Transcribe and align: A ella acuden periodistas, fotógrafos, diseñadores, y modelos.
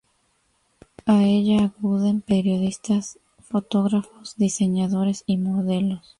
A 1.05 1.25
ella 1.25 1.65
acuden 1.65 2.21
periodistas, 2.21 3.19
fotógrafos, 3.39 4.35
diseñadores, 4.35 5.23
y 5.27 5.37
modelos. 5.37 6.01